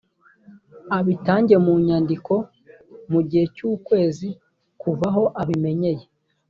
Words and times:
abitange 0.97 1.55
mu 1.65 1.73
nyandiko 1.85 2.35
mu 3.11 3.19
gihe 3.29 3.45
cy’ukwezi 3.55 4.27
kuva 4.81 5.05
aho 5.11 5.23
abimenyeye 5.41 6.03